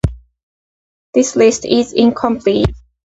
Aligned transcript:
This 1.13 1.35
list 1.35 1.63
is 1.63 1.93
incomplete. 1.93 2.73